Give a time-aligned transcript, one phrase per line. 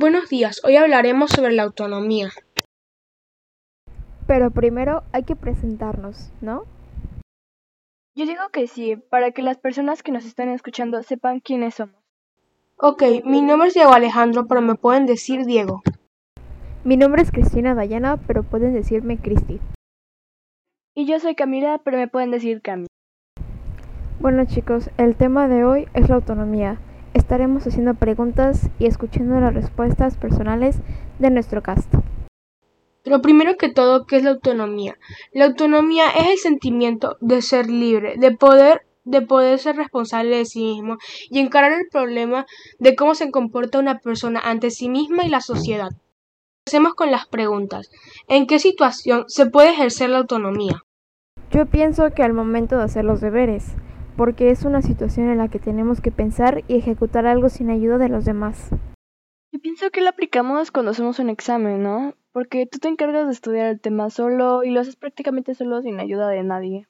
[0.00, 2.28] Buenos días, hoy hablaremos sobre la autonomía.
[4.28, 6.66] Pero primero hay que presentarnos, ¿no?
[8.14, 12.00] Yo digo que sí, para que las personas que nos están escuchando sepan quiénes somos.
[12.76, 15.82] Ok, mi nombre es Diego Alejandro, pero me pueden decir Diego.
[16.84, 19.58] Mi nombre es Cristina Dayana, pero pueden decirme Cristi.
[20.94, 22.86] Y yo soy Camila, pero me pueden decir Cami.
[24.20, 26.78] Bueno chicos, el tema de hoy es la autonomía.
[27.28, 30.76] Estaremos haciendo preguntas y escuchando las respuestas personales
[31.18, 31.92] de nuestro cast.
[33.04, 34.96] Pero primero que todo, ¿qué es la autonomía?
[35.34, 40.46] La autonomía es el sentimiento de ser libre, de poder de poder ser responsable de
[40.46, 40.96] sí mismo
[41.28, 42.46] y encarar el problema
[42.78, 45.90] de cómo se comporta una persona ante sí misma y la sociedad.
[46.64, 47.90] Empecemos con las preguntas.
[48.28, 50.82] ¿En qué situación se puede ejercer la autonomía?
[51.50, 53.74] Yo pienso que al momento de hacer los deberes,
[54.18, 57.98] porque es una situación en la que tenemos que pensar y ejecutar algo sin ayuda
[57.98, 58.68] de los demás.
[59.52, 62.14] Yo pienso que lo aplicamos cuando hacemos un examen, ¿no?
[62.32, 66.00] Porque tú te encargas de estudiar el tema solo y lo haces prácticamente solo sin
[66.00, 66.88] ayuda de nadie.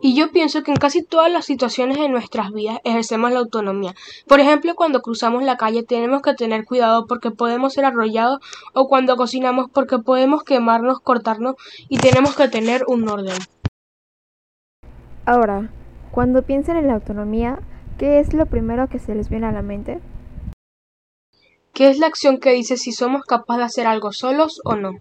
[0.00, 3.92] Y yo pienso que en casi todas las situaciones de nuestras vidas ejercemos la autonomía.
[4.28, 8.38] Por ejemplo, cuando cruzamos la calle tenemos que tener cuidado porque podemos ser arrollados
[8.72, 11.56] o cuando cocinamos porque podemos quemarnos, cortarnos
[11.88, 13.36] y tenemos que tener un orden.
[15.26, 15.70] Ahora,
[16.14, 17.58] cuando piensen en la autonomía,
[17.98, 20.00] ¿qué es lo primero que se les viene a la mente?
[21.72, 24.92] ¿Qué es la acción que dice si somos capaces de hacer algo solos o no?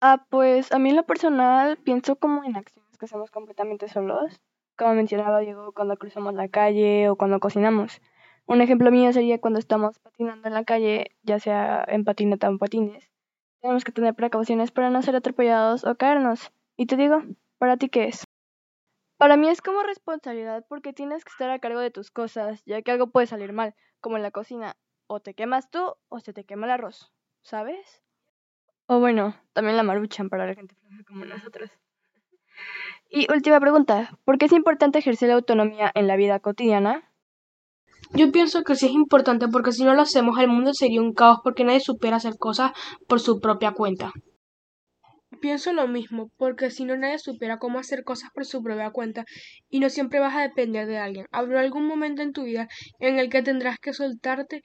[0.00, 4.40] Ah, pues a mí en lo personal pienso como en acciones que hacemos completamente solos.
[4.76, 8.00] Como mencionaba Diego, cuando cruzamos la calle o cuando cocinamos.
[8.44, 12.50] Un ejemplo mío sería cuando estamos patinando en la calle, ya sea en patineta o
[12.50, 13.08] en patines.
[13.60, 16.50] Tenemos que tener precauciones para no ser atropellados o caernos.
[16.76, 17.22] Y te digo,
[17.58, 18.27] ¿para ti qué es?
[19.18, 22.82] Para mí es como responsabilidad porque tienes que estar a cargo de tus cosas, ya
[22.82, 24.76] que algo puede salir mal, como en la cocina.
[25.08, 27.12] O te quemas tú o se te quema el arroz,
[27.42, 28.02] ¿sabes?
[28.86, 30.76] O bueno, también la maruchan para la gente
[31.06, 31.68] como nosotros.
[33.10, 37.10] Y última pregunta, ¿por qué es importante ejercer la autonomía en la vida cotidiana?
[38.12, 41.12] Yo pienso que sí es importante porque si no lo hacemos el mundo sería un
[41.12, 42.72] caos porque nadie supera hacer cosas
[43.08, 44.12] por su propia cuenta.
[45.40, 49.24] Pienso lo mismo, porque si no nadie supera cómo hacer cosas por su propia cuenta
[49.68, 51.26] y no siempre vas a depender de alguien.
[51.30, 52.68] Habrá algún momento en tu vida
[52.98, 54.62] en el que tendrás que soltarte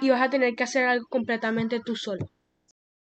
[0.00, 2.26] y vas a tener que hacer algo completamente tú solo.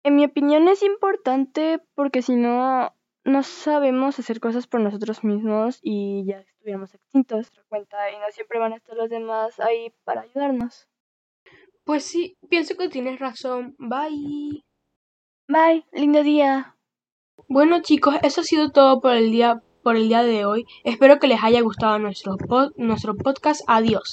[0.04, 2.92] En mi opinión es importante porque si no,
[3.24, 8.30] no sabemos hacer cosas por nosotros mismos y ya estuviéramos extintos nuestra cuenta y no
[8.30, 10.88] siempre van a estar los demás ahí para ayudarnos.
[11.84, 13.74] Pues sí, pienso que tienes razón.
[13.78, 14.64] Bye.
[15.48, 16.76] Bye, lindo día.
[17.48, 20.66] Bueno chicos, eso ha sido todo por el día, por el día de hoy.
[20.84, 22.36] Espero que les haya gustado nuestro,
[22.76, 23.62] nuestro podcast.
[23.66, 24.12] Adiós.